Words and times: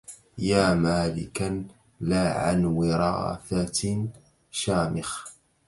يا 0.37 0.73
مالكا 0.73 1.67
لا 1.99 2.33
عن 2.39 2.65
وراثة 2.65 4.07
شامخ 4.51 5.27